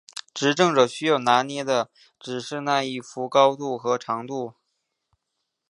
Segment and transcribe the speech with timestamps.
[0.33, 4.55] 执政者需要拿捏的只是那一横的高度与长度。